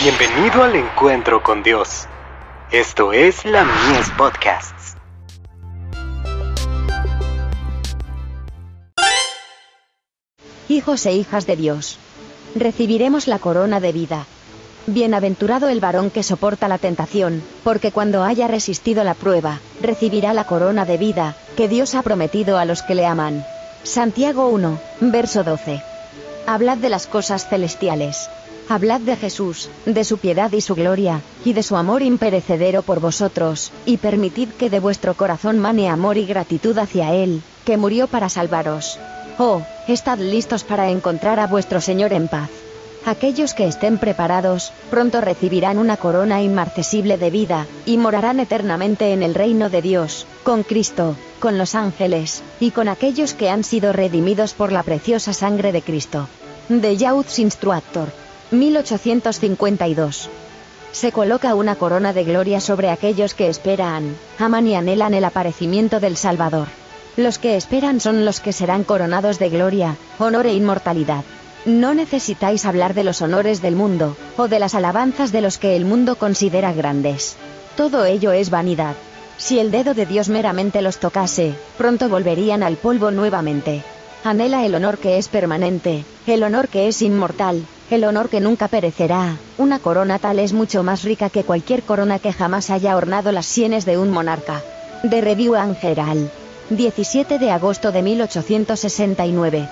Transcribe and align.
Bienvenido 0.00 0.62
al 0.62 0.76
encuentro 0.76 1.42
con 1.42 1.64
Dios. 1.64 2.06
Esto 2.70 3.12
es 3.12 3.44
la 3.44 3.64
Mies 3.64 4.08
Podcasts. 4.16 4.94
Hijos 10.68 11.04
e 11.04 11.14
hijas 11.14 11.48
de 11.48 11.56
Dios. 11.56 11.98
Recibiremos 12.54 13.26
la 13.26 13.40
corona 13.40 13.80
de 13.80 13.90
vida. 13.90 14.26
Bienaventurado 14.86 15.68
el 15.68 15.80
varón 15.80 16.10
que 16.10 16.22
soporta 16.22 16.68
la 16.68 16.78
tentación, 16.78 17.42
porque 17.64 17.90
cuando 17.90 18.22
haya 18.22 18.46
resistido 18.46 19.02
la 19.02 19.14
prueba, 19.14 19.58
recibirá 19.82 20.32
la 20.32 20.44
corona 20.44 20.84
de 20.84 20.96
vida, 20.96 21.34
que 21.56 21.66
Dios 21.66 21.96
ha 21.96 22.02
prometido 22.02 22.58
a 22.58 22.64
los 22.64 22.82
que 22.82 22.94
le 22.94 23.04
aman. 23.04 23.44
Santiago 23.82 24.46
1, 24.46 24.80
verso 25.00 25.42
12. 25.42 25.82
Hablad 26.46 26.78
de 26.78 26.88
las 26.88 27.08
cosas 27.08 27.48
celestiales. 27.48 28.30
Hablad 28.70 29.00
de 29.00 29.16
Jesús, 29.16 29.70
de 29.86 30.04
su 30.04 30.18
piedad 30.18 30.52
y 30.52 30.60
su 30.60 30.74
gloria, 30.74 31.22
y 31.42 31.54
de 31.54 31.62
su 31.62 31.76
amor 31.76 32.02
imperecedero 32.02 32.82
por 32.82 33.00
vosotros, 33.00 33.72
y 33.86 33.96
permitid 33.96 34.50
que 34.50 34.68
de 34.68 34.78
vuestro 34.78 35.14
corazón 35.14 35.58
mane 35.58 35.88
amor 35.88 36.18
y 36.18 36.26
gratitud 36.26 36.76
hacia 36.76 37.14
Él, 37.14 37.40
que 37.64 37.78
murió 37.78 38.08
para 38.08 38.28
salvaros. 38.28 38.98
Oh, 39.38 39.62
estad 39.86 40.18
listos 40.18 40.64
para 40.64 40.90
encontrar 40.90 41.40
a 41.40 41.46
vuestro 41.46 41.80
Señor 41.80 42.12
en 42.12 42.28
paz. 42.28 42.50
Aquellos 43.06 43.54
que 43.54 43.66
estén 43.66 43.96
preparados, 43.96 44.70
pronto 44.90 45.22
recibirán 45.22 45.78
una 45.78 45.96
corona 45.96 46.42
inmarcesible 46.42 47.16
de 47.16 47.30
vida, 47.30 47.66
y 47.86 47.96
morarán 47.96 48.38
eternamente 48.38 49.14
en 49.14 49.22
el 49.22 49.34
reino 49.34 49.70
de 49.70 49.80
Dios, 49.80 50.26
con 50.42 50.62
Cristo, 50.62 51.16
con 51.40 51.56
los 51.56 51.74
ángeles, 51.74 52.42
y 52.60 52.72
con 52.72 52.88
aquellos 52.88 53.32
que 53.32 53.48
han 53.48 53.64
sido 53.64 53.94
redimidos 53.94 54.52
por 54.52 54.72
la 54.72 54.82
preciosa 54.82 55.32
sangre 55.32 55.72
de 55.72 55.80
Cristo. 55.80 56.28
De 56.68 56.98
Youth's 56.98 57.38
Instructor. 57.38 58.27
1852. 58.50 60.30
Se 60.92 61.12
coloca 61.12 61.54
una 61.54 61.74
corona 61.74 62.12
de 62.12 62.24
gloria 62.24 62.60
sobre 62.60 62.90
aquellos 62.90 63.34
que 63.34 63.48
esperan, 63.48 64.16
aman 64.38 64.66
y 64.66 64.74
anhelan 64.74 65.12
el 65.14 65.24
aparecimiento 65.24 66.00
del 66.00 66.16
Salvador. 66.16 66.68
Los 67.16 67.38
que 67.38 67.56
esperan 67.56 68.00
son 68.00 68.24
los 68.24 68.40
que 68.40 68.52
serán 68.52 68.84
coronados 68.84 69.38
de 69.38 69.50
gloria, 69.50 69.96
honor 70.18 70.46
e 70.46 70.54
inmortalidad. 70.54 71.24
No 71.66 71.92
necesitáis 71.92 72.64
hablar 72.64 72.94
de 72.94 73.04
los 73.04 73.20
honores 73.20 73.60
del 73.60 73.76
mundo, 73.76 74.16
o 74.36 74.48
de 74.48 74.58
las 74.58 74.74
alabanzas 74.74 75.30
de 75.30 75.42
los 75.42 75.58
que 75.58 75.76
el 75.76 75.84
mundo 75.84 76.16
considera 76.16 76.72
grandes. 76.72 77.36
Todo 77.76 78.06
ello 78.06 78.32
es 78.32 78.48
vanidad. 78.48 78.94
Si 79.36 79.58
el 79.58 79.70
dedo 79.70 79.92
de 79.92 80.06
Dios 80.06 80.28
meramente 80.28 80.80
los 80.80 80.98
tocase, 80.98 81.54
pronto 81.76 82.08
volverían 82.08 82.62
al 82.62 82.76
polvo 82.76 83.10
nuevamente. 83.10 83.82
Anhela 84.24 84.64
el 84.64 84.74
honor 84.74 84.98
que 84.98 85.18
es 85.18 85.28
permanente, 85.28 86.04
el 86.26 86.42
honor 86.42 86.68
que 86.68 86.88
es 86.88 87.02
inmortal, 87.02 87.64
el 87.90 88.04
honor 88.04 88.28
que 88.28 88.40
nunca 88.40 88.68
perecerá. 88.68 89.36
Una 89.56 89.78
corona 89.78 90.18
tal 90.18 90.38
es 90.38 90.52
mucho 90.52 90.82
más 90.82 91.02
rica 91.02 91.30
que 91.30 91.44
cualquier 91.44 91.82
corona 91.82 92.18
que 92.18 92.32
jamás 92.32 92.70
haya 92.70 92.96
ornado 92.96 93.32
las 93.32 93.46
sienes 93.46 93.84
de 93.84 93.98
un 93.98 94.10
monarca. 94.10 94.62
De 95.02 95.20
Review 95.20 95.54
Angeral. 95.54 96.30
17 96.70 97.38
de 97.38 97.50
agosto 97.50 97.92
de 97.92 98.02
1869. 98.02 99.68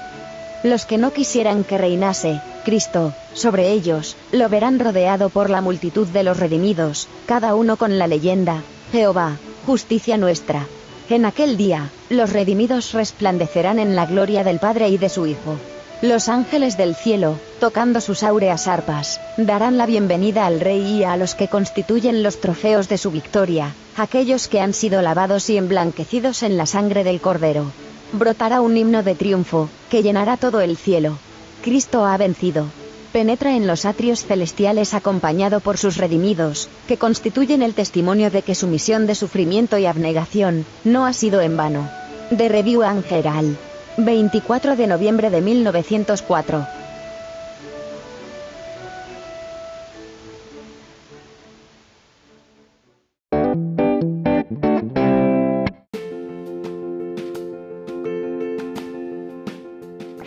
Los 0.62 0.86
que 0.86 0.96
no 0.96 1.12
quisieran 1.12 1.62
que 1.62 1.76
reinase, 1.76 2.40
Cristo, 2.64 3.12
sobre 3.34 3.70
ellos, 3.70 4.16
lo 4.32 4.48
verán 4.48 4.78
rodeado 4.78 5.28
por 5.28 5.50
la 5.50 5.60
multitud 5.60 6.08
de 6.08 6.22
los 6.22 6.38
redimidos, 6.38 7.08
cada 7.26 7.54
uno 7.54 7.76
con 7.76 7.98
la 7.98 8.06
leyenda, 8.06 8.62
Jehová, 8.92 9.36
justicia 9.66 10.16
nuestra. 10.16 10.66
En 11.10 11.26
aquel 11.26 11.56
día, 11.56 11.90
los 12.08 12.32
redimidos 12.32 12.92
resplandecerán 12.92 13.78
en 13.78 13.94
la 13.94 14.06
gloria 14.06 14.42
del 14.42 14.58
Padre 14.58 14.88
y 14.88 14.96
de 14.96 15.10
su 15.10 15.26
Hijo. 15.26 15.56
Los 16.02 16.28
ángeles 16.28 16.76
del 16.76 16.94
cielo, 16.94 17.38
tocando 17.58 18.02
sus 18.02 18.22
áureas 18.22 18.68
arpas, 18.68 19.18
darán 19.38 19.78
la 19.78 19.86
bienvenida 19.86 20.44
al 20.44 20.60
Rey 20.60 20.98
y 20.98 21.04
a 21.04 21.16
los 21.16 21.34
que 21.34 21.48
constituyen 21.48 22.22
los 22.22 22.38
trofeos 22.38 22.90
de 22.90 22.98
su 22.98 23.10
victoria, 23.10 23.72
aquellos 23.96 24.46
que 24.46 24.60
han 24.60 24.74
sido 24.74 25.00
lavados 25.00 25.48
y 25.48 25.56
emblanquecidos 25.56 26.42
en 26.42 26.58
la 26.58 26.66
sangre 26.66 27.02
del 27.02 27.22
Cordero. 27.22 27.72
Brotará 28.12 28.60
un 28.60 28.76
himno 28.76 29.02
de 29.02 29.14
triunfo, 29.14 29.70
que 29.88 30.02
llenará 30.02 30.36
todo 30.36 30.60
el 30.60 30.76
cielo. 30.76 31.16
Cristo 31.62 32.04
ha 32.04 32.18
vencido. 32.18 32.66
Penetra 33.10 33.56
en 33.56 33.66
los 33.66 33.86
atrios 33.86 34.22
celestiales 34.22 34.92
acompañado 34.92 35.60
por 35.60 35.78
sus 35.78 35.96
redimidos, 35.96 36.68
que 36.86 36.98
constituyen 36.98 37.62
el 37.62 37.72
testimonio 37.72 38.30
de 38.30 38.42
que 38.42 38.54
su 38.54 38.66
misión 38.66 39.06
de 39.06 39.14
sufrimiento 39.14 39.78
y 39.78 39.86
abnegación, 39.86 40.66
no 40.84 41.06
ha 41.06 41.14
sido 41.14 41.40
en 41.40 41.56
vano. 41.56 41.88
De 42.30 42.50
Review 42.50 42.82
Angeral. 42.82 43.56
24 43.96 44.76
de 44.76 44.86
noviembre 44.86 45.30
de 45.30 45.40
1904. 45.40 46.66